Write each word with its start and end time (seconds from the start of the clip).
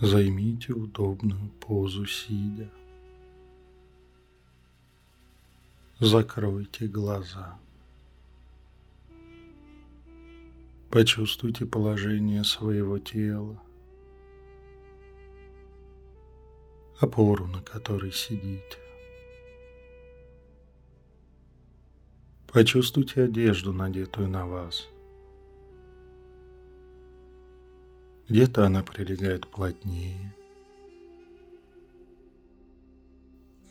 Займите 0.00 0.72
удобную 0.72 1.50
позу 1.60 2.06
сидя. 2.06 2.70
Закройте 5.98 6.86
глаза. 6.86 7.58
Почувствуйте 10.90 11.66
положение 11.66 12.44
своего 12.44 13.00
тела, 13.00 13.60
опору, 17.00 17.48
на 17.48 17.60
которой 17.60 18.12
сидите. 18.12 18.78
Почувствуйте 22.46 23.24
одежду, 23.24 23.72
надетую 23.72 24.28
на 24.28 24.46
вас. 24.46 24.88
Где-то 28.28 28.66
она 28.66 28.82
прилегает 28.82 29.46
плотнее, 29.48 30.34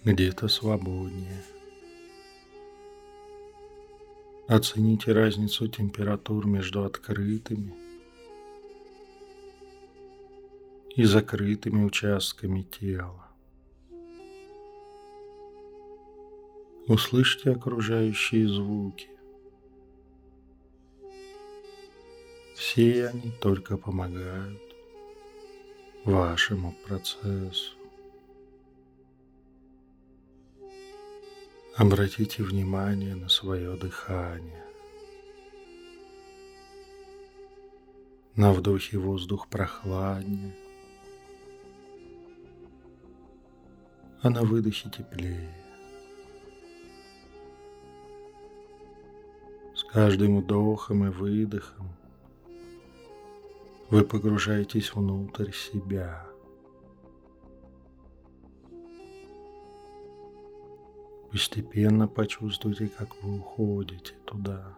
где-то 0.03 0.47
свободнее. 0.47 1.43
Оцените 4.47 5.11
разницу 5.11 5.67
температур 5.67 6.47
между 6.47 6.85
открытыми 6.85 7.75
и 10.95 11.03
закрытыми 11.03 11.83
участками 11.83 12.63
тела. 12.63 13.27
Услышьте 16.87 17.51
окружающие 17.51 18.47
звуки. 18.47 19.16
Все 22.67 23.07
они 23.07 23.31
только 23.31 23.77
помогают 23.77 24.61
вашему 26.03 26.75
процессу. 26.85 27.77
Обратите 31.77 32.43
внимание 32.43 33.15
на 33.15 33.29
свое 33.29 33.77
дыхание. 33.77 34.65
На 38.35 38.51
вдохе 38.51 38.97
воздух 38.97 39.47
прохладнее, 39.47 40.53
а 44.21 44.29
на 44.29 44.41
выдохе 44.41 44.89
теплее. 44.89 45.55
С 49.73 49.85
каждым 49.85 50.41
вдохом 50.41 51.05
и 51.05 51.09
выдохом 51.09 51.87
вы 53.89 54.03
погружаетесь 54.03 54.93
внутрь 54.93 55.51
себя– 55.51 56.25
Постепенно 61.31 62.07
почувствуйте, 62.07 62.87
как 62.87 63.21
вы 63.21 63.37
уходите 63.37 64.13
туда. 64.25 64.75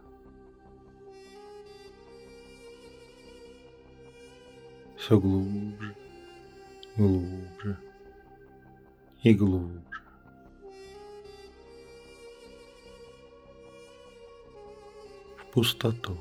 Все 4.97 5.19
глубже, 5.19 5.95
глубже 6.97 7.77
и 9.23 9.33
глубже. 9.33 9.81
В 15.37 15.51
пустоту. 15.53 16.17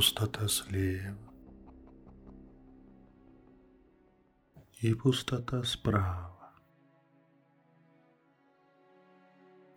Пустота 0.00 0.48
слева. 0.48 1.14
и 4.82 4.94
пустота 4.94 5.62
справа. 5.62 6.52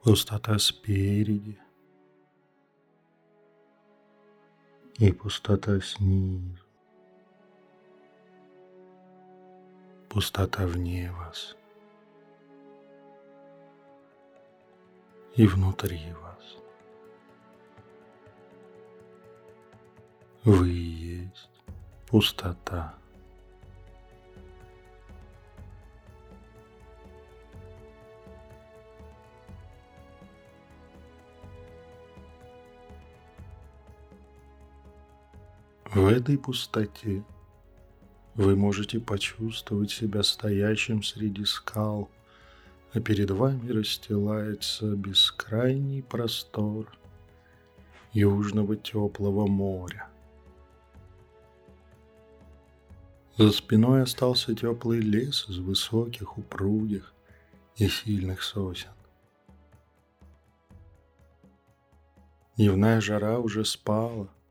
Пустота 0.01 0.59
спереди 0.59 1.59
и 4.99 5.11
пустота 5.11 5.81
снизу. 5.81 6.67
Пустота 10.09 10.65
вне 10.65 11.11
вас 11.11 11.57
и 15.35 15.45
внутри 15.47 16.13
вас. 16.13 16.32
Вы 20.45 20.67
есть 20.71 21.49
пустота. 22.05 22.95
В 35.85 36.07
этой 36.07 36.37
пустоте 36.37 37.23
вы 38.35 38.57
можете 38.57 38.99
почувствовать 38.99 39.91
себя 39.91 40.23
стоящим 40.23 41.03
среди 41.03 41.45
скал, 41.45 42.09
а 42.91 42.99
перед 42.99 43.31
вами 43.31 43.69
расстилается 43.69 44.93
бескрайний 44.97 46.03
простор 46.03 46.91
южного 48.11 48.75
теплого 48.75 49.47
моря. 49.47 50.09
За 53.37 53.51
спиной 53.51 54.03
остался 54.03 54.55
теплый 54.55 54.99
лес 54.99 55.47
из 55.49 55.57
высоких, 55.57 56.37
упругих 56.37 57.13
и 57.75 57.87
сильных 57.87 58.43
сосен. 58.43 58.91
Дневная 62.55 63.01
жара 63.01 63.39
уже 63.39 63.65
спала– 63.65 64.29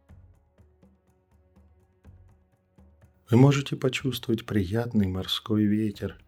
Вы 3.32 3.38
можете 3.38 3.76
почувствовать 3.76 4.44
приятный 4.44 5.06
морской 5.06 5.64
ветер, 5.64 6.18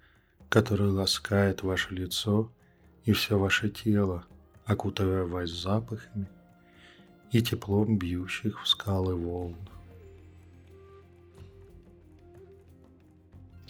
который 0.49 0.89
ласкает 0.89 1.63
ваше 1.63 1.95
лицо 1.95 2.51
и 3.05 3.13
все 3.13 3.39
ваше 3.39 3.69
тело, 3.69 4.25
окутывая 4.65 5.25
вас 5.25 5.51
запахами 5.51 6.27
и 7.31 7.43
теплом 7.43 7.99
бьющих 7.99 8.63
в 8.63 8.67
скалы 8.67 9.15
волн. 9.15 9.69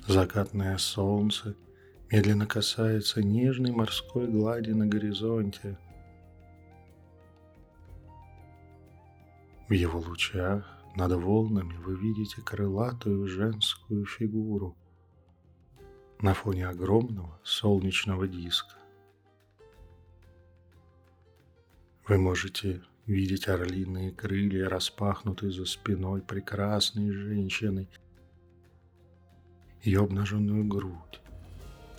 Закатное 0.06 0.76
солнце 0.76 1.56
медленно 2.10 2.46
касается 2.46 3.22
нежной 3.22 3.72
морской 3.72 4.26
глади 4.26 4.70
на 4.70 4.86
горизонте. 4.86 5.78
В 9.66 9.72
его 9.72 9.98
лучах 9.98 10.78
над 10.94 11.12
волнами 11.12 11.74
вы 11.78 11.96
видите 11.96 12.42
крылатую 12.42 13.26
женскую 13.26 14.04
фигуру 14.04 14.76
на 16.20 16.34
фоне 16.34 16.68
огромного 16.68 17.40
солнечного 17.42 18.28
диска. 18.28 18.76
Вы 22.06 22.18
можете 22.18 22.82
видеть 23.06 23.48
орлиные 23.48 24.10
крылья, 24.10 24.68
распахнутые 24.68 25.50
за 25.50 25.64
спиной 25.64 26.20
прекрасной 26.20 27.10
женщины, 27.10 27.88
ее 29.84 30.00
обнаженную 30.00 30.64
грудь. 30.64 31.20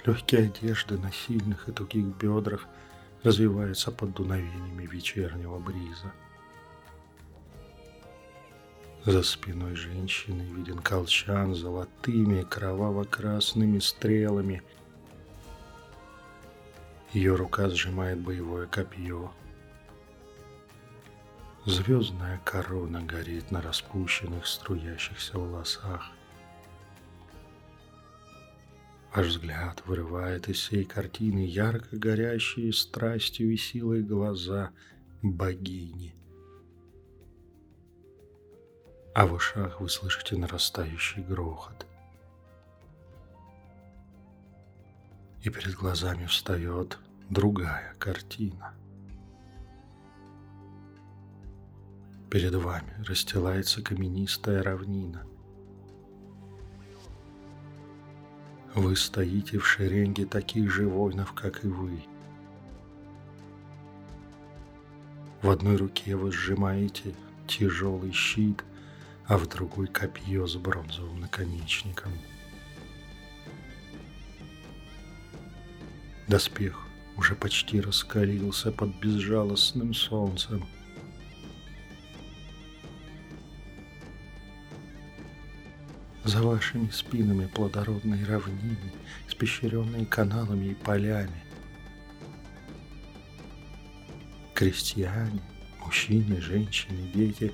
Легкие 0.06 0.46
одежды 0.46 0.98
на 0.98 1.12
сильных 1.12 1.70
и 1.70 1.72
тугих 1.72 2.06
бедрах 2.18 2.68
развиваются 3.24 3.92
под 3.92 4.14
дуновениями 4.14 4.86
вечернего 4.86 5.60
бриза. 5.60 6.12
За 9.06 9.22
спиной 9.22 9.76
женщины 9.76 10.42
виден 10.42 10.80
колчан 10.80 11.54
с 11.54 11.60
золотыми 11.60 12.42
кроваво-красными 12.42 13.80
стрелами. 13.80 14.64
Ее 17.14 17.36
рука 17.36 17.70
сжимает 17.70 18.20
боевое 18.20 18.66
копье. 18.66 19.32
Звездная 21.66 22.40
корона 22.44 23.02
горит 23.02 23.52
на 23.52 23.62
распущенных 23.62 24.46
струящихся 24.46 25.38
волосах. 25.38 26.12
Ваш 29.16 29.28
взгляд 29.28 29.82
вырывает 29.86 30.50
из 30.50 30.58
всей 30.58 30.84
картины 30.84 31.40
ярко 31.40 31.96
горящие 31.98 32.74
страстью 32.74 33.54
и 33.54 33.58
силой 33.58 34.04
глаза 34.04 34.72
богини– 35.22 36.14
а 39.16 39.26
в 39.26 39.34
ушах 39.34 39.80
вы 39.80 39.88
слышите 39.88 40.36
нарастающий 40.36 41.24
грохот. 41.24 41.88
И 45.42 45.50
перед 45.50 45.74
глазами 45.76 46.26
встает 46.26 47.00
другая 47.30 47.96
картина. 47.98 48.74
Перед 52.30 52.56
вами 52.56 52.94
расстилается 53.08 53.82
каменистая 53.82 54.62
равнина. 54.62 55.26
Вы 58.76 58.98
стоите 58.98 59.58
в 59.58 59.66
шеренге 59.66 60.26
таких 60.26 60.70
же 60.70 60.86
воинов, 60.86 61.32
как 61.32 61.64
и 61.64 61.68
вы. 61.68 62.04
В 65.42 65.50
одной 65.50 65.78
руке 65.78 66.18
вы 66.18 66.34
сжимаете 66.34 67.16
тяжелый 67.48 68.12
щит, 68.12 68.66
а 69.28 69.38
в 69.38 69.48
другой 69.48 69.88
копье 69.88 70.46
с 70.46 70.58
бронзовым 70.58 71.22
наконечником. 71.22 72.12
Доспех 76.28 76.86
уже 77.16 77.34
почти 77.36 77.80
раскалился 77.80 78.74
под 78.74 78.90
безжалостным 79.00 79.94
солнцем. 79.94 80.66
За 86.26 86.42
вашими 86.42 86.90
спинами 86.90 87.46
плодородные 87.46 88.26
равнины, 88.26 88.92
испещренные 89.28 90.08
каналами 90.08 90.70
и 90.70 90.74
полями. 90.74 91.44
Крестьяне, 94.56 95.40
мужчины, 95.84 96.42
женщины, 96.42 97.12
дети 97.14 97.54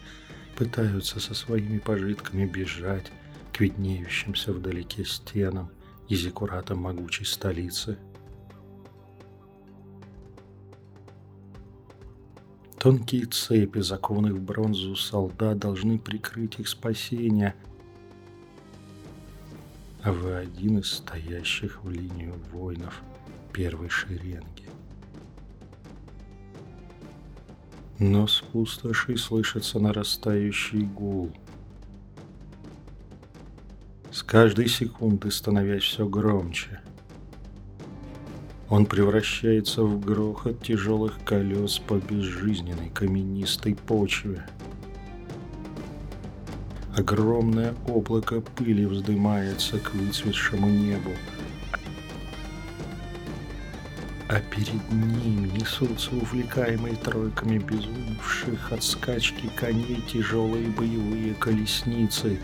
пытаются 0.56 1.20
со 1.20 1.34
своими 1.34 1.80
пожитками 1.80 2.46
бежать 2.46 3.12
к 3.52 3.60
виднеющимся 3.60 4.54
вдалеке 4.54 5.04
стенам 5.04 5.70
и 6.08 6.16
зекуратам 6.16 6.80
могучей 6.80 7.26
столицы. 7.26 7.98
Тонкие 12.80 13.26
цепи, 13.26 13.82
закованных 13.82 14.36
в 14.36 14.42
бронзу 14.42 14.96
солдат, 14.96 15.60
должны 15.60 16.00
прикрыть 16.00 16.58
их 16.58 16.70
спасение– 16.70 17.54
а 20.04 20.12
вы 20.12 20.34
один 20.34 20.80
из 20.80 20.92
стоящих 20.92 21.84
в 21.84 21.90
линию 21.90 22.34
воинов 22.52 23.02
первой 23.54 23.90
шеренги. 23.90 24.66
Но 28.00 28.26
с 28.26 28.42
пустоши 28.42 29.16
слышится 29.18 29.80
нарастающий 29.80 30.82
гул. 30.82 31.32
С 34.12 34.24
каждой 34.24 34.68
секунды 34.68 35.30
становясь 35.30 35.84
все 35.84 36.08
громче. 36.08 36.82
Он 38.70 38.86
превращается 38.86 39.84
в 39.84 40.00
грохот 40.00 40.64
тяжелых 40.64 41.24
колес 41.26 41.78
по 41.78 41.96
безжизненной 42.00 42.90
каменистой 42.90 43.76
почве– 43.76 44.48
Огромное 46.96 47.74
облако 47.88 48.42
пыли 48.42 48.86
вздымается 48.86 49.80
к 49.80 49.94
выцветшему 49.94 50.68
небу. 50.68 51.12
А 54.28 54.40
перед 54.42 54.92
ним 54.92 55.54
несутся 55.54 56.12
увлекаемые 56.12 56.96
тройками 56.96 57.60
безумевших 57.60 58.74
от 58.74 58.84
скачки 58.84 59.50
коней 59.56 60.02
тяжелые 60.12 60.68
боевые 60.68 61.34
колесницы. 61.36 62.38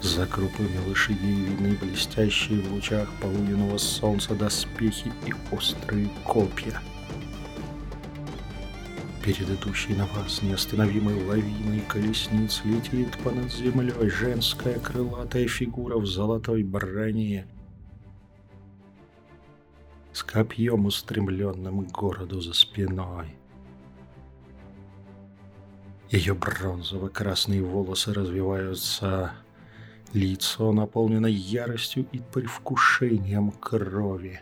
За 0.00 0.24
крупными 0.26 0.78
лошадей 0.88 1.34
видны 1.34 1.76
блестящие 1.82 2.60
в 2.60 2.72
лучах 2.72 3.08
полуденного 3.20 3.78
солнца 3.78 4.36
доспехи 4.36 5.12
и 5.26 5.34
острые 5.52 6.08
копья 6.24 6.80
перед 9.26 9.50
идущей 9.50 9.96
на 9.96 10.06
вас 10.06 10.40
неостановимой 10.40 11.20
лавиной 11.24 11.80
колесниц 11.88 12.62
летит 12.62 13.18
понад 13.24 13.52
землей 13.52 14.08
женская 14.08 14.78
крылатая 14.78 15.48
фигура 15.48 15.98
в 15.98 16.06
золотой 16.06 16.62
броне 16.62 17.48
с 20.12 20.22
копьем, 20.22 20.86
устремленным 20.86 21.86
к 21.86 21.90
городу 21.90 22.40
за 22.40 22.54
спиной. 22.54 23.36
Ее 26.08 26.34
бронзово-красные 26.34 27.64
волосы 27.64 28.14
развиваются, 28.14 29.32
лицо 30.12 30.70
наполнено 30.70 31.26
яростью 31.26 32.06
и 32.12 32.20
привкушением 32.32 33.50
крови. 33.50 34.40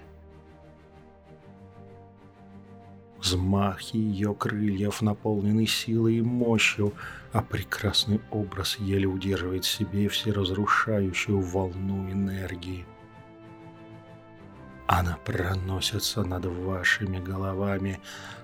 Взмахи 3.24 3.96
ее 3.96 4.34
крыльев 4.34 5.00
наполнены 5.00 5.66
силой 5.66 6.16
и 6.16 6.20
мощью, 6.20 6.92
а 7.32 7.40
прекрасный 7.40 8.20
образ 8.30 8.76
еле 8.78 9.06
удерживает 9.06 9.64
в 9.64 9.70
себе 9.70 10.10
всеразрушающую 10.10 11.40
волну 11.40 12.12
энергии. 12.12 12.84
Она 14.86 15.16
проносится 15.24 16.22
над 16.22 16.44
вашими 16.44 17.18
головами, 17.18 17.98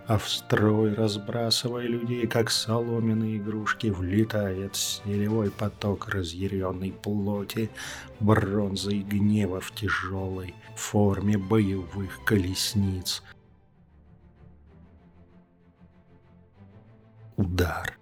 а 0.07 0.17
в 0.17 0.27
строй, 0.27 0.95
разбрасывая 0.95 1.85
людей, 1.87 2.27
как 2.27 2.51
соломенные 2.51 3.37
игрушки, 3.37 3.89
влетает 3.89 4.77
селевой 4.77 5.51
поток 5.51 6.09
разъяренной 6.09 6.93
плоти, 6.93 7.69
бронзы 8.19 8.95
и 8.95 9.03
гнева 9.03 9.61
в 9.61 9.73
тяжелой 9.73 10.55
форме 10.75 11.37
боевых 11.37 12.25
колесниц– 12.25 13.23
удар. 17.41 17.99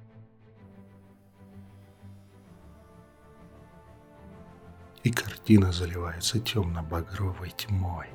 И 5.05 5.11
картина 5.13 5.73
заливается 5.73 6.41
темно-багровой 6.41 7.51
тьмой. 7.51 8.09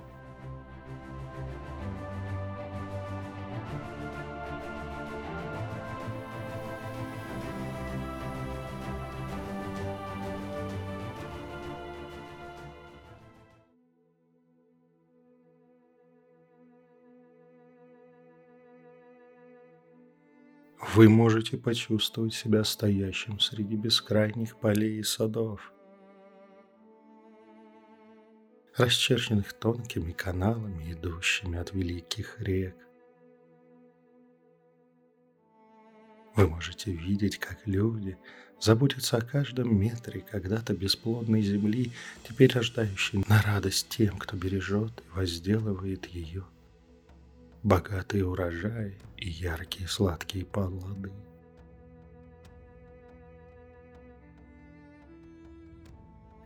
Вы 20.93 21.09
можете 21.09 21.57
почувствовать 21.57 22.35
себя 22.35 22.63
стоящим 22.63 23.39
среди 23.39 23.75
бескрайних 23.75 24.57
полей 24.57 24.99
и 24.99 25.03
садов, 25.03 25.73
расчерченных 28.77 29.53
тонкими 29.53 30.11
каналами, 30.11 30.93
идущими 30.93 31.57
от 31.57 31.73
великих 31.73 32.39
рек. 32.39 32.75
Вы 36.35 36.47
можете 36.47 36.91
видеть, 36.91 37.39
как 37.39 37.65
люди 37.65 38.17
заботятся 38.59 39.17
о 39.17 39.21
каждом 39.21 39.75
метре 39.75 40.21
когда-то 40.21 40.73
бесплодной 40.73 41.41
земли, 41.41 41.91
теперь 42.27 42.51
рождающей 42.53 43.23
на 43.27 43.41
радость 43.41 43.89
тем, 43.89 44.17
кто 44.17 44.37
бережет 44.37 44.91
и 44.99 45.15
возделывает 45.15 46.05
ее 46.05 46.45
богатые 47.63 48.25
урожаи 48.25 48.97
и 49.17 49.29
яркие 49.29 49.87
сладкие 49.87 50.45
плоды. 50.45 51.11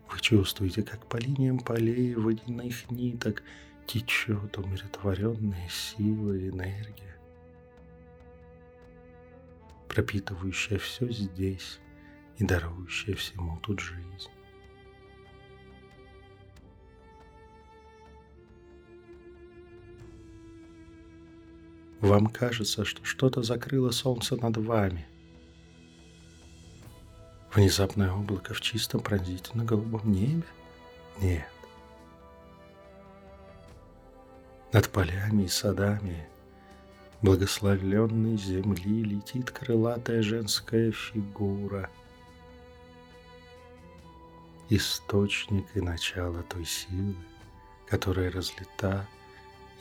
Вы 0.09 0.19
чувствуете, 0.21 0.83
как 0.83 1.05
по 1.07 1.17
линиям 1.17 1.59
полей 1.59 2.13
водяных 2.15 2.89
ниток 2.91 3.43
течет 3.87 4.57
умиротворенная 4.57 5.67
сила 5.69 6.33
и 6.33 6.49
энергия, 6.49 7.17
пропитывающая 9.87 10.77
все 10.77 11.11
здесь 11.11 11.79
и 12.37 12.45
дарующая 12.45 13.15
всему 13.15 13.59
тут 13.61 13.79
жизнь. 13.79 14.29
Вам 22.01 22.27
кажется, 22.27 22.85
что 22.85 23.03
что-то 23.03 23.41
закрыло 23.41 23.91
солнце 23.91 24.35
над 24.35 24.57
вами. 24.57 25.07
Внезапное 27.53 28.11
облако 28.11 28.53
в 28.53 28.61
чистом 28.61 29.01
пронзительно-голубом 29.01 30.11
небе? 30.11 30.43
Нет. 31.19 31.47
Над 34.71 34.89
полями 34.89 35.43
и 35.43 35.47
садами 35.47 36.27
благословленной 37.23 38.37
земли 38.37 39.03
летит 39.03 39.49
крылатая 39.49 40.21
женская 40.21 40.91
фигура. 40.91 41.89
Источник 44.69 45.65
и 45.73 45.81
начало 45.81 46.43
той 46.43 46.65
силы, 46.65 47.15
которая 47.87 48.29
разлета 48.29 49.07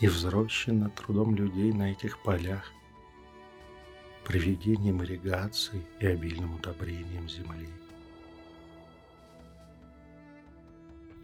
и 0.00 0.08
взрощена 0.08 0.90
трудом 0.90 1.34
людей 1.34 1.72
на 1.72 1.92
этих 1.92 2.18
полях. 2.22 2.72
проведением 4.24 5.04
ирригации 5.04 5.86
и 6.00 6.06
обильным 6.06 6.56
удобрением 6.56 7.28
земли. 7.28 7.68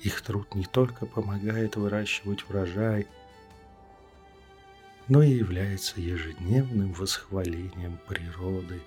Их 0.02 0.22
труд 0.22 0.54
не 0.54 0.64
только 0.66 1.04
помогает 1.06 1.74
выращивать 1.74 2.48
урожай, 2.48 3.08
но 5.08 5.20
и 5.20 5.30
является 5.30 6.00
ежедневным 6.00 6.92
восхвалением 6.92 7.98
природы 8.06 8.80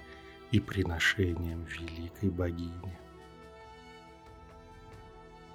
и 0.51 0.62
приношением 0.62 1.65
великой 1.65 2.30
богини. 2.30 2.98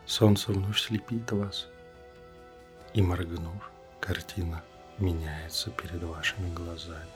Солнце 0.05 0.53
вновь 0.53 0.79
слепит 0.79 1.33
вас, 1.33 1.67
и, 2.93 3.01
моргнув, 3.01 3.71
картина 4.01 4.63
меняется 4.99 5.71
перед 5.71 6.03
вашими 6.03 6.53
глазами. 6.55 7.07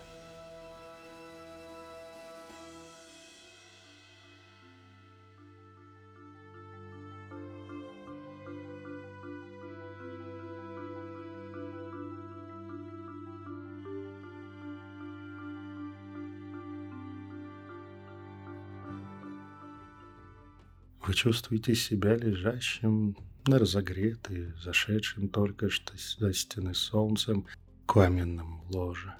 Вы 21.06 21.12
чувствуете 21.12 21.74
себя 21.74 22.16
лежащим 22.16 23.14
на 23.46 23.58
разогретой, 23.58 24.52
зашедшим 24.62 25.28
только 25.28 25.68
что 25.68 25.92
за 26.18 26.32
стены 26.32 26.74
солнцем 26.74 27.46
каменном 27.86 28.62
ложе. 28.70 29.14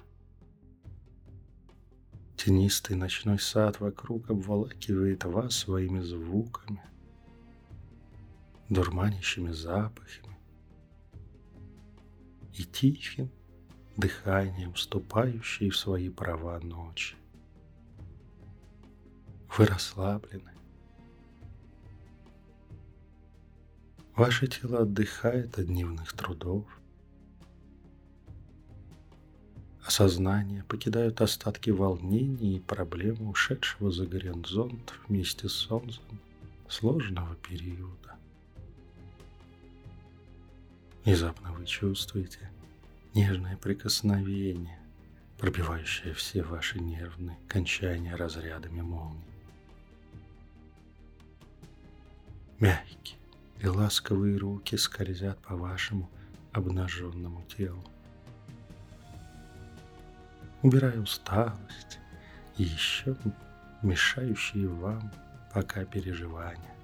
Тенистый 2.35 2.95
ночной 2.95 3.39
сад 3.39 3.79
вокруг 3.79 4.29
обволакивает 4.29 5.23
вас 5.23 5.55
своими 5.55 6.01
звуками, 6.01 6.83
дурманящими 8.69 9.51
запахами 9.51 10.37
и 12.53 12.63
тихим 12.63 13.31
дыханием, 13.95 14.73
вступающей 14.73 15.69
в 15.69 15.77
свои 15.77 16.09
права 16.09 16.59
ночи. 16.59 17.15
Вы 19.57 19.65
расслаблены, 19.65 20.51
Ваше 24.15 24.47
тело 24.47 24.79
отдыхает 24.79 25.59
от 25.59 25.65
дневных 25.65 26.13
трудов. 26.13 26.65
Осознание 29.85 30.63
покидают 30.63 31.19
остатки 31.19 31.69
волнений 31.69 32.57
и 32.57 32.61
проблем 32.61 33.27
ушедшего 33.27 33.91
за 33.91 34.07
горизонт 34.07 34.93
вместе 35.07 35.49
с 35.49 35.53
солнцем 35.53 36.19
сложного 36.69 37.35
периода. 37.35 38.15
Внезапно 41.03 41.51
вы 41.51 41.65
чувствуете 41.65 42.49
нежное 43.13 43.57
прикосновение, 43.57 44.79
пробивающее 45.37 46.13
все 46.13 46.41
ваши 46.41 46.79
нервные 46.79 47.37
кончания 47.49 48.15
разрядами 48.15 48.81
молний. 48.81 49.21
Мягкий, 52.59 53.17
и 53.59 53.67
ласковые 53.67 54.37
руки 54.37 54.75
скользят 54.77 55.39
по 55.39 55.55
вашему 55.55 56.09
обнаженному 56.51 57.43
телу. 57.43 57.83
Убирая 60.61 60.99
усталость 60.99 61.99
и 62.57 62.63
еще 62.63 63.15
мешающие 63.81 64.67
вам 64.67 65.11
пока 65.53 65.85
переживания. 65.85 66.75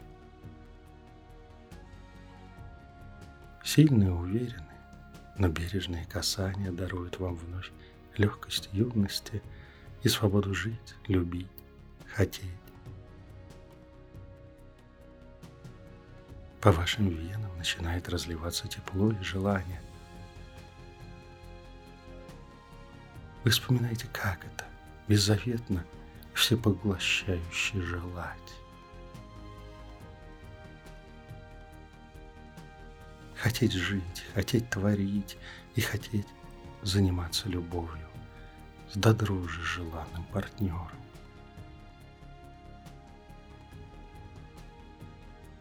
Сильные, 3.63 4.11
уверенные, 4.11 4.65
но 5.37 5.47
бережные 5.47 6.05
касания 6.05 6.71
даруют 6.71 7.19
вам 7.19 7.35
вновь 7.35 7.71
легкость 8.17 8.69
юности 8.73 9.41
и 10.03 10.09
свободу 10.09 10.53
жить, 10.53 10.95
любить, 11.07 11.47
хотеть. 12.13 12.60
По 16.61 16.71
вашим 16.71 17.09
венам 17.09 17.57
начинает 17.57 18.07
разливаться 18.07 18.67
тепло 18.67 19.11
и 19.11 19.23
желание. 19.23 19.81
Вы 23.43 23.49
вспоминаете, 23.49 24.07
как 24.13 24.45
это 24.45 24.65
беззаветно 25.07 25.83
и 26.31 26.35
всепоглощающе 26.35 27.81
желать. 27.81 28.37
Хотеть 33.35 33.73
жить, 33.73 34.23
хотеть 34.35 34.69
творить 34.69 35.37
и 35.73 35.81
хотеть 35.81 36.27
заниматься 36.83 37.49
любовью 37.49 38.07
с 38.93 38.95
до 38.95 39.15
желанным 39.63 40.23
партнером. 40.31 41.00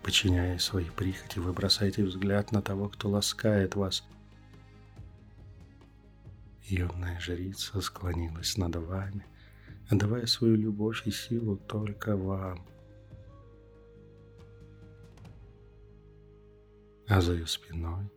Подчиняя 0.02 0.58
свои 0.58 0.86
прихоти, 0.86 1.38
вы 1.38 1.52
бросаете 1.52 2.04
взгляд 2.04 2.52
на 2.52 2.62
того, 2.62 2.88
кто 2.88 3.10
ласкает 3.10 3.74
вас. 3.76 4.02
Юная 6.64 7.18
жрица 7.20 7.80
склонилась 7.80 8.56
над 8.56 8.76
вами, 8.76 9.26
отдавая 9.90 10.26
свою 10.26 10.56
любовь 10.56 11.06
и 11.06 11.10
силу 11.10 11.56
только 11.56 12.16
вам. 12.16 12.66
А 17.08 17.20
за 17.20 17.32
ее 17.34 17.46
спиной 17.46 18.08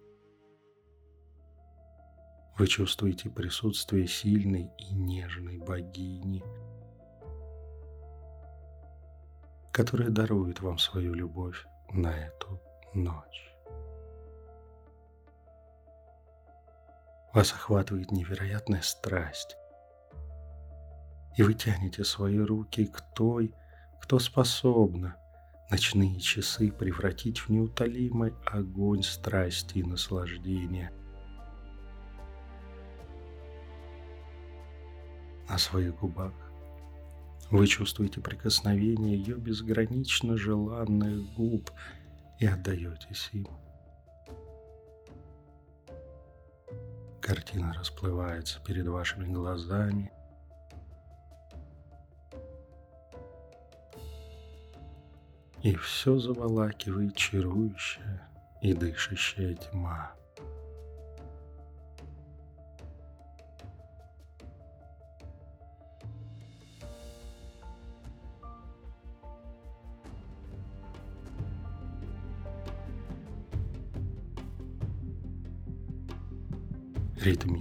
вы 2.58 2.68
чувствуете 2.68 3.30
присутствие 3.30 4.08
сильной 4.08 4.70
и 4.78 4.94
нежной 4.94 5.58
богини– 5.58 6.44
которая 9.74 10.10
дарует 10.10 10.62
вам 10.62 10.78
свою 10.78 11.16
любовь 11.16 11.66
на 11.92 12.10
эту 12.10 12.60
ночь. 12.94 13.54
Вас 17.34 17.52
охватывает 17.52 18.12
невероятная 18.12 18.82
страсть, 18.82 19.58
и 21.36 21.44
вы 21.44 21.54
тянете 21.56 22.04
свои 22.04 22.38
руки 22.38 22.86
к 22.86 23.02
той, 23.16 23.54
кто 24.02 24.20
способна 24.20 25.16
ночные 25.72 26.20
часы 26.20 26.72
превратить 26.72 27.40
в 27.40 27.50
неутолимый 27.50 28.36
огонь 28.46 29.02
страсти 29.02 29.80
и 29.80 29.84
наслаждения. 29.84 30.92
На 35.50 35.58
своих 35.58 36.00
губах 36.00 36.34
вы 37.53 37.67
чувствуете 37.67 38.19
прикосновение 38.19 39.15
ее 39.15 39.36
безгранично 39.36 40.38
желанных 40.38 41.33
губ 41.36 41.69
и 42.39 42.48
отдаетесь 42.48 43.29
им. 43.31 43.48
Картина 47.22 47.72
расплывается 47.74 48.60
перед 48.65 48.88
вашими 48.88 49.31
глазами. 49.31 50.12
И 55.62 55.75
все 55.75 56.17
заволакивает 56.17 57.15
чарующая 57.15 58.27
и 58.63 58.74
дышащая 58.74 59.53
тьма. 59.53 60.15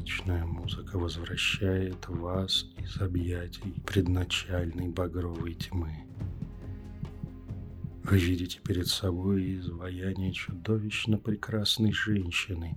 Ритмичная 0.03 0.45
музыка 0.45 0.99
возвращает 0.99 2.09
вас 2.09 2.67
из 2.77 3.01
объятий 3.01 3.81
предначальной 3.87 4.89
багровой 4.89 5.55
тьмы. 5.55 5.95
Вы 8.03 8.19
видите 8.19 8.59
перед 8.59 8.89
собой 8.89 9.61
изваяние 9.61 10.33
чудовищно 10.33 11.19
прекрасной 11.19 11.93
женщины, 11.93 12.77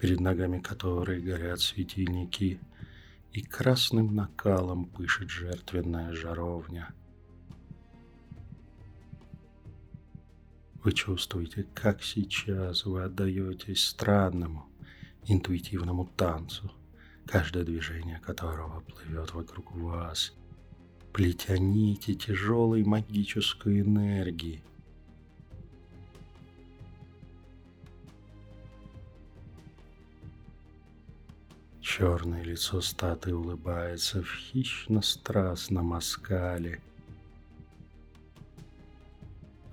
перед 0.00 0.20
ногами 0.20 0.58
которой 0.58 1.20
горят 1.20 1.60
светильники, 1.60 2.58
и 3.30 3.42
красным 3.42 4.14
накалом 4.14 4.86
пышет 4.86 5.28
жертвенная 5.28 6.14
жаровня– 6.14 6.94
Вы 10.84 10.92
чувствуете, 10.92 11.66
как 11.72 12.02
сейчас 12.02 12.84
вы 12.84 13.04
отдаетесь 13.04 13.86
странному, 13.86 14.66
интуитивному 15.26 16.06
танцу, 16.16 16.70
каждое 17.26 17.64
движение 17.64 18.18
которого 18.20 18.80
плывет 18.80 19.32
вокруг 19.32 19.72
вас, 19.72 20.32
плетя 21.12 21.58
нити 21.58 22.14
тяжелой 22.14 22.84
магической 22.84 23.80
энергии. 23.80 24.62
Черное 31.80 32.42
лицо 32.42 32.80
статы 32.80 33.34
улыбается 33.34 34.22
в 34.22 34.26
хищно-страстном 34.26 35.94
оскале– 35.94 36.80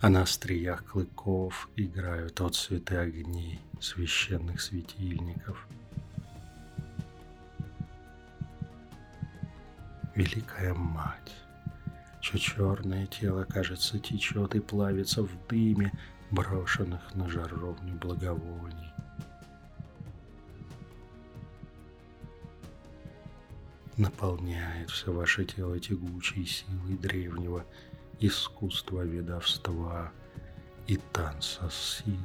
а 0.02 0.10
на 0.10 0.24
остриях 0.24 0.84
клыков 0.84 1.70
играют 1.76 2.42
отцветы 2.42 2.96
огней 2.96 3.60
священных 3.82 4.62
светильников. 4.62 5.68
Великая 10.16 10.74
Мать, 10.74 11.34
чье 12.22 12.40
черное 12.40 13.08
тело, 13.08 13.44
кажется, 13.44 13.98
течет 13.98 14.56
и 14.56 14.60
плавится 14.60 15.24
в 15.24 15.48
дыме, 15.48 15.92
брошенных 16.30 17.16
на 17.16 17.30
жаровню 17.30 17.96
благовоний. 17.96 18.92
Наполняет 23.98 24.90
все 24.90 25.12
ваше 25.12 25.46
тело 25.46 25.80
тягучей 25.80 26.46
силой 26.46 26.98
древнего 26.98 27.66
искусства 28.20 29.02
ведовства 29.04 30.12
и 30.88 30.98
танца 31.12 31.70
силы. 31.70 32.18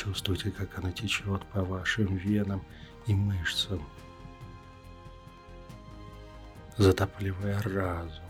Почувствуйте, 0.00 0.50
как 0.50 0.78
она 0.78 0.92
течет 0.92 1.44
по 1.52 1.62
вашим 1.62 2.16
венам 2.16 2.64
и 3.06 3.12
мышцам, 3.12 3.84
затапливая 6.78 7.60
разум 7.60 8.24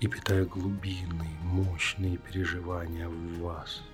и 0.00 0.06
питая 0.06 0.46
глубинные, 0.46 1.38
мощные 1.42 2.16
переживания 2.16 3.06
в 3.06 3.40
вас– 3.40 3.82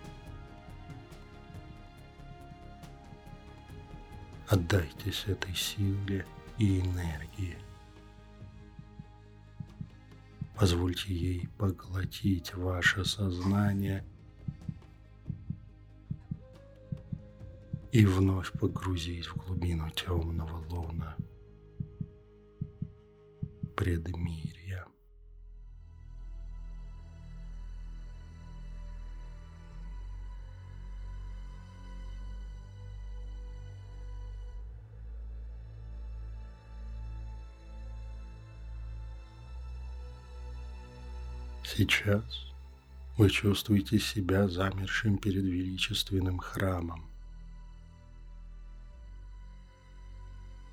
Отдайтесь 4.48 5.24
этой 5.26 5.54
силе 5.54 6.26
и 6.58 6.78
энергии. 6.78 7.56
Позвольте 10.62 11.12
ей 11.12 11.48
поглотить 11.58 12.54
ваше 12.54 13.04
сознание 13.04 14.04
и 17.90 18.06
вновь 18.06 18.52
погрузить 18.52 19.26
в 19.26 19.38
глубину 19.38 19.90
темного 19.90 20.64
луна 20.70 21.16
предмирия. 23.74 24.51
Сейчас 41.74 42.22
вы 43.16 43.30
чувствуете 43.30 43.98
себя 43.98 44.46
замершим 44.46 45.16
перед 45.16 45.44
величественным 45.44 46.38
храмом, 46.38 47.06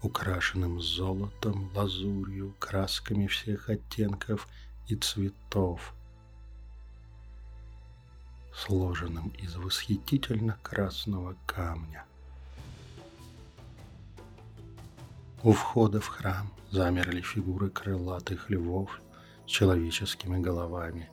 украшенным 0.02 0.82
золотом, 0.82 1.72
лазурью, 1.74 2.54
красками 2.60 3.28
всех 3.28 3.70
оттенков 3.70 4.46
и 4.90 4.96
цветов, 4.98 5.94
сложенным 8.54 9.30
из 9.38 9.56
восхитительно 9.56 10.58
красного 10.62 11.38
камня. 11.46 12.04
У 15.44 15.54
входа 15.54 16.02
в 16.02 16.08
храм 16.08 16.52
замерли 16.72 17.22
фигуры 17.22 17.70
крылатых 17.70 18.50
львов 18.50 19.00
человеческими 19.50 20.40
головами. 20.40 21.10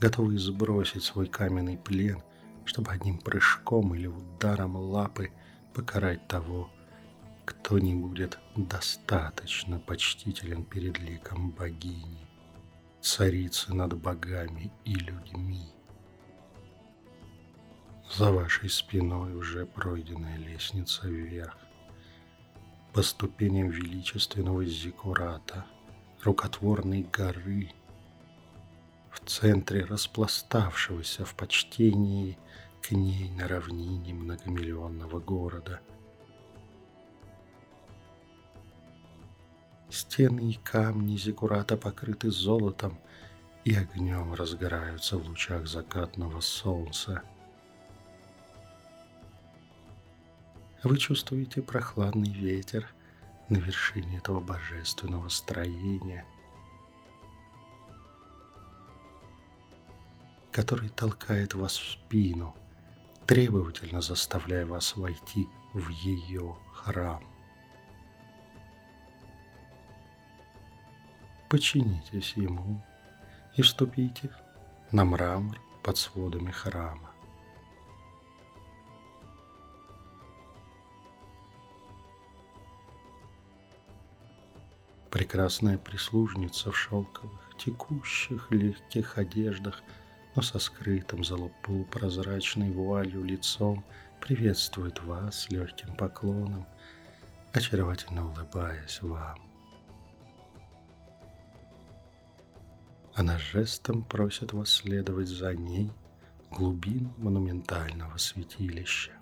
Готовый 0.00 0.38
сбросить 0.38 1.04
свой 1.04 1.28
каменный 1.28 1.78
плен, 1.78 2.20
чтобы 2.64 2.90
одним 2.90 3.18
прыжком 3.18 3.94
или 3.94 4.08
ударом 4.08 4.76
лапы 4.76 5.30
покарать 5.72 6.26
того, 6.26 6.68
кто 7.44 7.78
не 7.78 7.94
будет 7.94 8.38
достаточно 8.56 9.78
почтителен 9.78 10.64
перед 10.64 10.98
ликом 10.98 11.52
богини, 11.52 12.26
царицы 13.00 13.72
над 13.72 13.96
богами 13.96 14.72
и 14.84 14.94
людьми. 14.94 15.72
За 18.16 18.32
вашей 18.32 18.68
спиной 18.68 19.34
уже 19.34 19.64
пройденная 19.64 20.36
лестница 20.38 21.08
вверх 21.08 21.56
по 22.92 23.02
ступеням 23.02 23.70
величественного 23.70 24.64
зиккурата, 24.66 25.64
рукотворной 26.22 27.02
горы, 27.02 27.70
в 29.10 29.20
центре 29.20 29.84
распластавшегося 29.84 31.24
в 31.24 31.34
почтении 31.34 32.38
к 32.82 32.90
ней 32.92 33.30
на 33.30 33.48
равнине 33.48 34.12
многомиллионного 34.12 35.20
города. 35.20 35.80
Стены 39.88 40.50
и 40.50 40.54
камни 40.54 41.16
зиккурата 41.16 41.76
покрыты 41.76 42.30
золотом 42.30 42.98
и 43.64 43.74
огнем 43.74 44.34
разгораются 44.34 45.16
в 45.16 45.26
лучах 45.26 45.66
закатного 45.66 46.40
солнца– 46.40 47.22
Вы 50.82 50.98
чувствуете 50.98 51.62
прохладный 51.62 52.32
ветер 52.32 52.92
на 53.48 53.58
вершине 53.58 54.18
этого 54.18 54.40
божественного 54.40 55.28
строения, 55.28 56.26
который 60.50 60.88
толкает 60.88 61.54
вас 61.54 61.76
в 61.76 61.92
спину, 61.92 62.56
требовательно 63.26 64.02
заставляя 64.02 64.66
вас 64.66 64.96
войти 64.96 65.46
в 65.72 65.88
ее 65.88 66.56
храм. 66.74 67.22
Подчинитесь 71.48 72.32
ему 72.32 72.84
и 73.56 73.62
вступите 73.62 74.32
на 74.90 75.04
мрамор 75.04 75.60
под 75.84 75.96
сводами 75.96 76.50
храма. 76.50 77.11
Прекрасная 85.12 85.76
прислужница 85.76 86.72
в 86.72 86.78
шелковых, 86.78 87.54
текущих, 87.58 88.50
легких 88.50 89.18
одеждах, 89.18 89.82
но 90.34 90.40
со 90.40 90.58
скрытым 90.58 91.22
за 91.22 91.36
лоб 91.36 91.52
полупрозрачной 91.62 92.70
вуалью 92.70 93.22
лицом 93.22 93.84
приветствует 94.22 95.02
вас 95.02 95.50
легким 95.50 95.94
поклоном, 95.96 96.66
очаровательно 97.52 98.26
улыбаясь 98.26 99.02
вам. 99.02 99.38
Она 103.14 103.36
жестом 103.36 104.04
просит 104.04 104.54
вас 104.54 104.70
следовать 104.70 105.28
за 105.28 105.52
ней 105.52 105.92
в 106.48 106.56
глубину 106.56 107.12
монументального 107.18 108.16
святилища. 108.16 109.12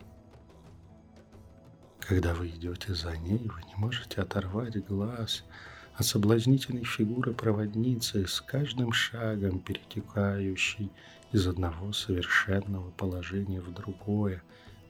Когда 1.98 2.32
вы 2.32 2.46
идете 2.50 2.94
за 2.94 3.16
ней, 3.16 3.48
вы 3.48 3.60
не 3.64 3.74
можете 3.74 4.20
оторвать 4.20 4.86
глаз– 4.86 5.42
а 6.00 6.02
соблазнительной 6.02 6.84
фигуры 6.84 7.34
проводницы 7.34 8.26
с 8.26 8.40
каждым 8.40 8.90
шагом 8.90 9.60
перетекающей 9.60 10.90
из 11.30 11.46
одного 11.46 11.92
совершенного 11.92 12.90
положения 12.92 13.60
в 13.60 13.70
другое, 13.70 14.42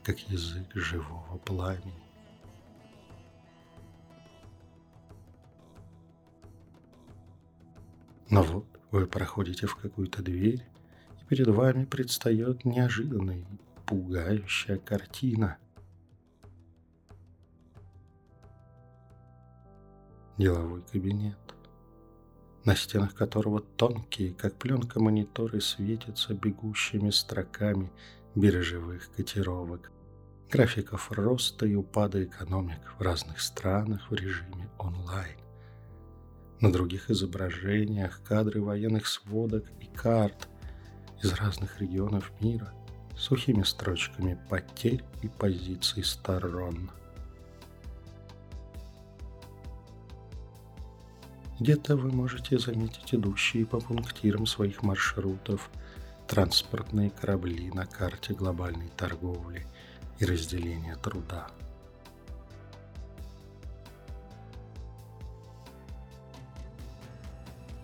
как 0.05 0.21
язык 0.31 0.69
живого 0.73 1.37
пламени. 1.39 1.93
Но 8.29 8.45
вот 8.45 8.67
вы 8.93 9.09
проходите 9.09 9.67
в 9.67 9.75
какую-то 9.75 10.23
дверь, 10.23 10.65
и 11.21 11.25
перед 11.29 11.49
вами 11.49 11.87
предстает 11.87 12.65
неожиданная 12.65 13.45
пугающая 13.85 14.77
картина– 14.77 15.59
деловой 20.41 20.83
кабинет. 20.91 21.37
на 22.65 22.75
стенах 22.75 23.15
которого 23.15 23.61
тонкие, 23.61 24.35
как 24.35 24.55
пленка 24.57 25.01
мониторы, 25.01 25.61
светятся 25.61 26.35
бегущими 26.35 27.11
строками 27.11 27.91
биржевых 28.35 29.11
котировок, 29.13 29.91
графиков 30.51 31.11
роста 31.13 31.67
и 31.67 31.75
упада 31.75 32.23
экономик 32.25 32.81
в 32.99 33.03
разных 33.03 33.41
странах 33.41 34.11
в 34.11 34.15
режиме 34.15 34.69
онлайн. 34.79 35.39
На 36.61 36.71
других 36.71 37.11
изображениях 37.11 38.23
кадры 38.23 38.63
военных 38.63 39.07
сводок 39.07 39.65
и 39.81 39.87
карт 39.87 40.49
из 41.23 41.33
разных 41.33 41.81
регионов 41.81 42.31
мира 42.41 42.73
сухими 43.17 43.63
строчками 43.63 44.39
потерь 44.49 45.03
и 45.23 45.29
позиций 45.29 46.05
сторон– 46.05 46.91
Где-то 51.61 51.95
вы 51.95 52.11
можете 52.11 52.59
заметить 52.59 53.13
идущие 53.15 53.67
по 53.67 53.81
пунктирам 53.81 54.47
своих 54.47 54.83
маршрутов 54.83 55.71
транспортные 56.27 57.11
корабли 57.11 57.71
на 57.71 57.85
карте 57.85 58.33
глобальной 58.33 58.89
торговли 58.97 59.67
и 60.19 60.25
разделения 60.25 60.97
труда. 60.97 61.49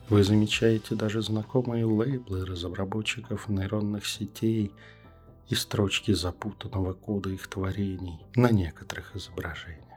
Вы 0.09 0.25
замечаете 0.25 0.95
даже 0.95 1.21
знакомые 1.21 1.85
лейблы 1.85 2.47
разработчиков 2.47 3.47
нейронных 3.51 4.07
сетей 4.07 4.73
и 5.51 5.55
строчки 5.55 6.13
запутанного 6.13 6.95
кода 6.95 7.29
их 7.29 7.47
творений 7.47 8.25
на 8.37 8.51
некоторых 8.51 9.15
изображениях. 9.17 9.96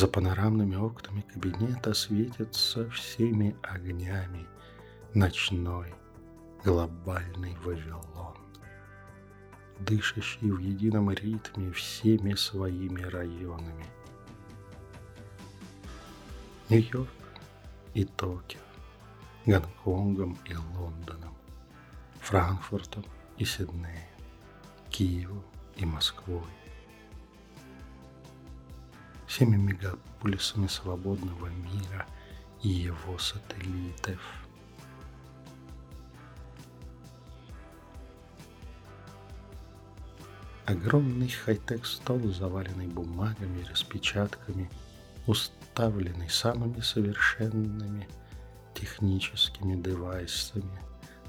За 0.00 0.08
панорамными 0.08 0.76
окнами 0.76 1.20
кабинета 1.20 1.92
светится 1.92 2.88
всеми 2.88 3.54
огнями 3.60 4.46
ночной 5.12 5.92
глобальный 6.64 7.54
Вавилон, 7.62 8.34
дышащий 9.78 10.50
в 10.50 10.58
едином 10.58 11.10
ритме 11.10 11.70
всеми 11.72 12.32
своими 12.32 13.02
районами. 13.02 13.84
Нью-Йорк 16.70 17.10
и 17.92 18.04
Токио, 18.06 18.60
Гонконгом 19.44 20.38
и 20.46 20.54
Лондоном, 20.78 21.34
Франкфуртом 22.20 23.04
и 23.36 23.44
Сиднеем, 23.44 24.08
Киевом 24.88 25.44
и 25.76 25.84
Москвой, 25.84 26.40
всеми 29.30 29.56
мегаполисами 29.56 30.66
свободного 30.66 31.46
мира 31.46 32.04
и 32.62 32.68
его 32.68 33.16
сателлитов. 33.16 34.20
Огромный 40.66 41.28
хай-тек 41.28 41.86
стол, 41.86 42.20
заваленный 42.32 42.88
бумагами 42.88 43.62
распечатками, 43.70 44.68
уставленный 45.28 46.28
самыми 46.28 46.80
совершенными 46.80 48.08
техническими 48.74 49.80
девайсами, 49.80 50.80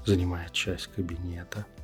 занимает 0.04 0.52
часть 0.52 0.88
кабинета– 0.88 1.64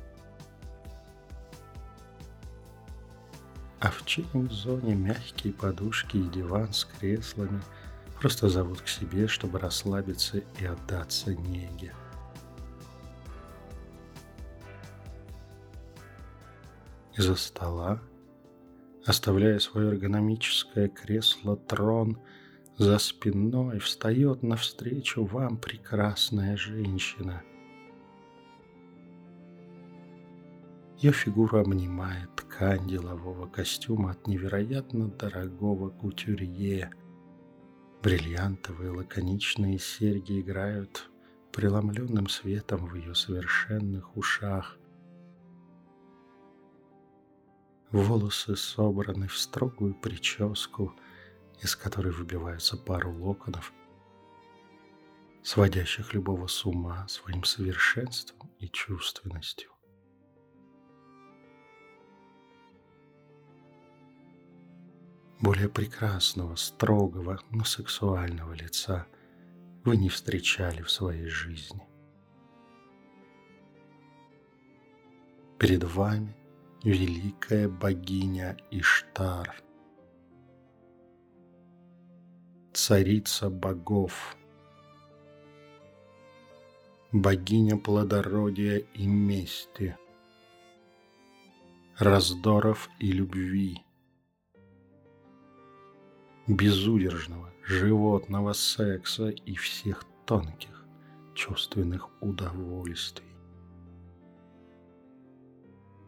А 3.81 3.91
в 3.91 4.05
чиллинг-зоне 4.05 4.93
мягкие 4.93 5.53
подушки 5.53 6.17
и 6.17 6.29
диван 6.29 6.73
с 6.73 6.83
креслами 6.83 7.61
просто 8.19 8.49
зовут 8.49 8.81
к 8.81 8.87
себе, 8.89 9.27
чтобы 9.27 9.59
расслабиться 9.59 10.43
и 10.59 10.65
отдаться 10.65 11.33
неге. 11.33 11.93
Из-за 17.15 17.35
стола, 17.35 18.01
оставляя 19.05 19.59
свое 19.59 19.89
эргономическое 19.89 20.89
кресло, 20.89 21.55
трон 21.55 22.17
за 22.77 22.97
спиной 22.97 23.79
встает 23.79 24.43
навстречу 24.43 25.23
вам 25.23 25.57
прекрасная 25.57 26.57
женщина– 26.57 27.41
Ее 30.99 31.13
фигура 31.13 31.61
обнимает 31.61 32.29
ткань 32.59 32.89
делового 32.89 33.47
костюма 33.47 34.11
от 34.11 34.27
невероятно 34.27 35.07
дорогого 35.07 35.91
кутюрье. 35.91 36.91
Бриллиантовые 38.03 38.91
лаконичные 38.91 39.79
серьги 39.79 40.41
играют 40.41 41.09
преломленным 41.53 42.27
светом 42.27 42.85
в 42.85 42.95
ее 42.95 43.15
совершенных 43.15 44.17
ушах. 44.17 44.77
Волосы 47.91 48.57
собраны 48.57 49.29
в 49.29 49.37
строгую 49.37 49.95
прическу, 49.95 50.93
из 51.61 51.77
которой 51.77 52.11
выбиваются 52.11 52.75
пару 52.75 53.13
локонов, 53.13 53.71
сводящих 55.43 56.13
любого 56.13 56.47
с 56.47 56.65
ума 56.65 57.07
своим 57.07 57.45
совершенством 57.45 58.51
и 58.59 58.67
чувственностью. 58.67 59.71
Более 65.41 65.69
прекрасного, 65.69 66.55
строгого, 66.55 67.39
но 67.49 67.63
сексуального 67.63 68.51
лица 68.51 69.07
вы 69.85 69.95
не 69.95 70.09
встречали 70.09 70.81
в 70.81 70.91
своей 70.91 71.27
жизни. 71.27 71.81
Перед 75.57 75.85
вами 75.85 76.35
великая 76.83 77.69
богиня 77.69 78.57
Иштар, 78.69 79.63
царица 82.73 83.49
богов, 83.49 84.35
богиня 87.13 87.77
плодородия 87.77 88.79
и 88.93 89.07
мести, 89.07 89.97
раздоров 91.97 92.89
и 92.99 93.13
любви– 93.13 93.85
безудержного 96.49 97.53
животного 97.63 98.53
секса 98.53 99.29
и 99.29 99.53
всех 99.55 100.03
тонких 100.25 100.83
чувственных 101.35 102.09
удовольствий. 102.21 103.27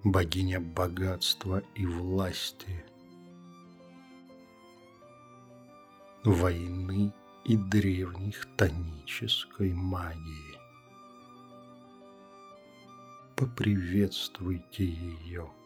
Богиня 0.04 0.60
богатства 0.60 1.62
и 1.75 1.86
власти, 1.86 2.84
войны 6.23 7.13
и 7.45 7.56
древних 7.56 8.47
тонической 8.58 9.71
магии. 9.73 10.60
Поприветствуйте 13.36 14.86
ее– 14.86 15.51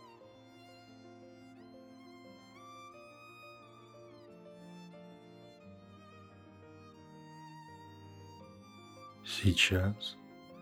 Сейчас 9.42 10.16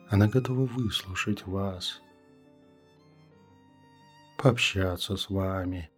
она 0.10 0.28
готова 0.28 0.66
выслушать 0.66 1.46
вас, 1.46 2.02
пообщаться 4.38 5.16
с 5.16 5.30
вами, 5.30 5.92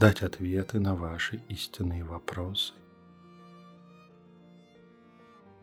дать 0.00 0.22
ответы 0.22 0.80
на 0.80 0.96
ваши 0.96 1.36
истинные 1.48 2.02
вопросы 2.02 2.74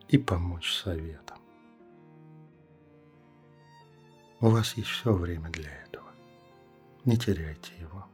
и 0.07 0.17
помочь 0.17 0.71
советам. 0.71 1.39
У 4.39 4.47
вас 4.47 4.77
есть 4.77 4.89
все 4.89 5.11
время 5.11 5.49
для 5.49 5.71
этого. 5.83 6.09
Не 7.03 7.17
теряйте 7.17 7.73
его. 7.77 8.07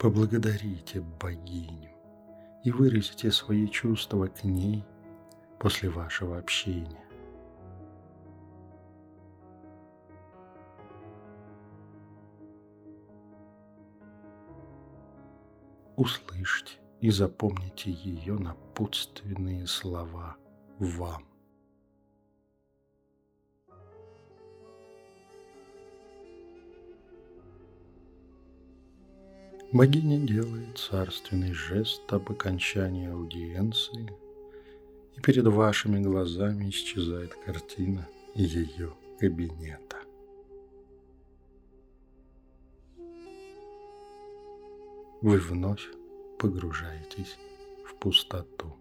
Поблагодарите 0.00 1.02
богиню 1.02 1.90
и 2.64 2.70
выразите 2.70 3.30
свои 3.30 3.68
чувства 3.68 4.28
к 4.28 4.44
ней 4.44 4.82
после 5.58 5.90
вашего 5.90 6.38
общения. 6.38 7.04
Услышьте 15.96 16.78
и 17.02 17.10
запомните 17.10 17.90
ее 17.90 18.38
напутственные 18.38 19.66
слова 19.66 20.38
вам. 20.78 21.29
Богиня 29.72 30.18
делает 30.18 30.78
царственный 30.78 31.52
жест 31.52 32.02
об 32.12 32.32
окончании 32.32 33.08
аудиенции, 33.08 34.12
и 35.16 35.20
перед 35.20 35.46
вашими 35.46 36.02
глазами 36.02 36.70
исчезает 36.70 37.34
картина 37.46 38.08
ее 38.34 38.92
кабинета. 39.20 39.98
Вы 45.22 45.38
вновь 45.38 45.86
погружаетесь 46.40 47.38
в 47.86 47.94
пустоту. 47.94 48.79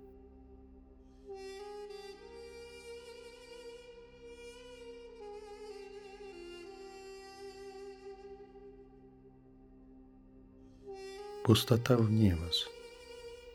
Пустота 11.49 11.97
вне 11.97 12.35
вас 12.35 12.67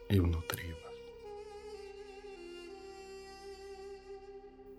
и 0.08 0.18
внутри 0.18 0.72
вас. 0.72 0.94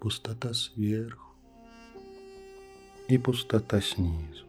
Пустота 0.01 0.53
сверху 0.53 1.33
и 3.07 3.17
пустота 3.17 3.79
снизу. 3.79 4.45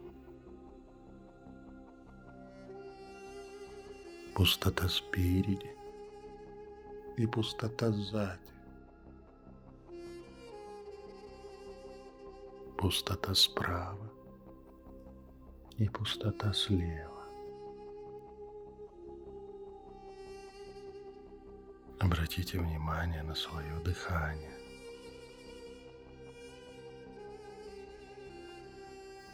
Пустота 4.35 4.88
спереди 4.88 5.70
и 7.16 7.26
пустота 7.29 7.92
сзади. 7.92 8.52
Пустота 12.76 13.33
справа 13.33 14.11
и 15.79 15.88
пустота 15.88 16.52
слева. 16.52 17.15
Обратите 22.16 22.59
внимание 22.59 23.22
на 23.22 23.35
свое 23.35 23.79
дыхание. 23.85 24.59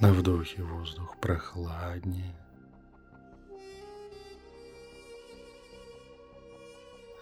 На 0.00 0.12
вдохе 0.12 0.64
воздух 0.64 1.16
прохладнее, 1.20 2.34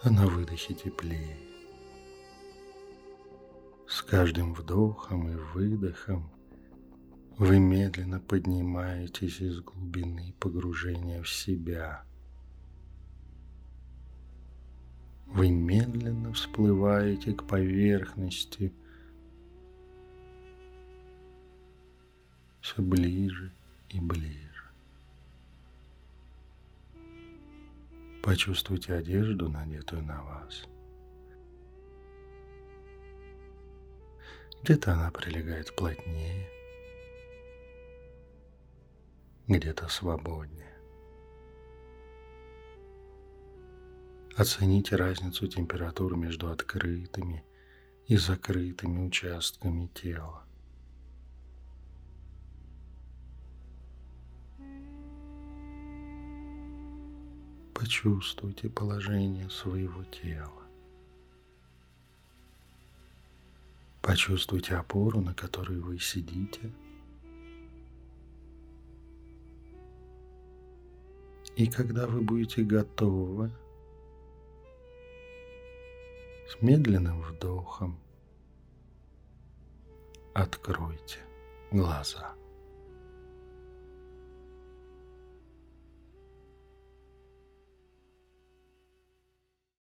а 0.01 0.09
на 0.09 0.25
выдохе 0.25 0.73
теплее. 0.73 1.37
С 3.87 4.01
каждым 4.01 4.55
вдохом 4.55 5.29
и 5.29 5.35
выдохом 5.35 6.31
вы 7.37 7.59
медленно 7.59 8.19
поднимаетесь 8.19 9.41
из 9.41 9.59
глубины 9.61 10.33
погружения 10.39 11.21
в 11.21 11.29
себя– 11.29 12.03
Вы 15.33 15.49
медленно 15.49 16.33
всплываете 16.33 17.33
к 17.33 17.47
поверхности, 17.47 18.73
все 22.59 22.81
ближе 22.81 23.53
и 23.87 24.01
ближе. 24.01 24.69
Почувствуйте 28.21 28.93
одежду, 28.93 29.47
надетую 29.47 30.03
на 30.03 30.21
вас. 30.21 30.67
Где-то 34.63 34.93
она 34.93 35.11
прилегает 35.11 35.73
плотнее, 35.75 36.45
где-то 39.47 39.87
свободнее. 39.87 40.70
Оцените 44.37 44.95
разницу 44.95 45.47
температур 45.47 46.15
между 46.15 46.49
открытыми 46.49 47.43
и 48.07 48.15
закрытыми 48.15 49.05
участками 49.05 49.87
тела. 49.87 50.43
Почувствуйте 57.73 58.69
положение 58.69 59.49
своего 59.49 60.03
тела. 60.05 60.61
Почувствуйте 64.01 64.75
опору, 64.75 65.19
на 65.19 65.33
которой 65.33 65.79
вы 65.79 65.99
сидите. 65.99 66.71
И 71.57 71.67
когда 71.67 72.07
вы 72.07 72.21
будете 72.21 72.63
готовы, 72.63 73.51
медленным 76.61 77.21
вдохом 77.21 77.99
откройте 80.33 81.19
глаза. 81.71 82.33